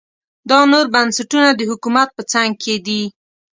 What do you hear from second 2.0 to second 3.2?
په څنګ دي.